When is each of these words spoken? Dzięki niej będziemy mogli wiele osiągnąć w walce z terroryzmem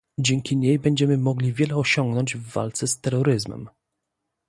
Dzięki 0.19 0.57
niej 0.57 0.79
będziemy 0.79 1.17
mogli 1.17 1.53
wiele 1.53 1.75
osiągnąć 1.75 2.35
w 2.37 2.47
walce 2.49 2.87
z 2.87 2.99
terroryzmem 3.01 3.69